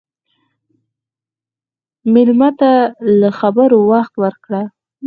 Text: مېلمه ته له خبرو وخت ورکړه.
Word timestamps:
مېلمه 2.13 2.49
ته 2.59 2.71
له 3.19 3.29
خبرو 3.39 3.79
وخت 3.91 4.13
ورکړه. 4.23 4.61